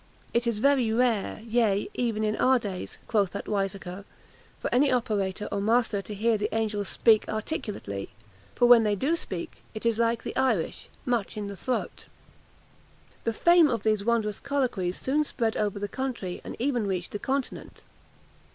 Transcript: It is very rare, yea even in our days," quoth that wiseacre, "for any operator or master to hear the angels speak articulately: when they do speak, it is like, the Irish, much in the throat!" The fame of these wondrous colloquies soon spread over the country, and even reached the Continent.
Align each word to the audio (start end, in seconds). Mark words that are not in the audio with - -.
It 0.33 0.47
is 0.47 0.57
very 0.57 0.91
rare, 0.91 1.41
yea 1.43 1.87
even 1.93 2.23
in 2.23 2.35
our 2.37 2.57
days," 2.57 2.97
quoth 3.05 3.29
that 3.33 3.47
wiseacre, 3.47 4.03
"for 4.59 4.73
any 4.73 4.91
operator 4.91 5.47
or 5.51 5.61
master 5.61 6.01
to 6.01 6.15
hear 6.15 6.39
the 6.39 6.49
angels 6.55 6.89
speak 6.89 7.29
articulately: 7.29 8.09
when 8.57 8.81
they 8.81 8.95
do 8.95 9.15
speak, 9.15 9.57
it 9.75 9.85
is 9.85 9.99
like, 9.99 10.23
the 10.23 10.35
Irish, 10.35 10.89
much 11.05 11.37
in 11.37 11.45
the 11.49 11.55
throat!" 11.55 12.07
The 13.25 13.33
fame 13.33 13.69
of 13.69 13.83
these 13.83 14.03
wondrous 14.03 14.39
colloquies 14.39 14.97
soon 14.99 15.23
spread 15.23 15.55
over 15.55 15.77
the 15.77 15.87
country, 15.87 16.41
and 16.43 16.55
even 16.57 16.87
reached 16.87 17.11
the 17.11 17.19
Continent. 17.19 17.83